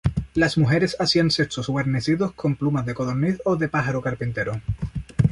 [0.33, 4.59] Las mujeres hacían cestos guarnecidos con plumas de codorniz o de pájaro carpintero.